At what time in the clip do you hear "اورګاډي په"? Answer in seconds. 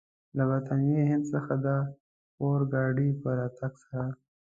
2.43-3.29